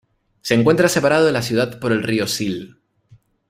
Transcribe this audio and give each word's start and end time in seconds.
Se 0.41 0.55
encuentra 0.55 0.89
separada 0.89 1.25
de 1.27 1.31
la 1.31 1.43
ciudad 1.43 1.77
por 1.77 1.91
el 1.91 2.01
río 2.01 2.25
Sil. 2.25 2.77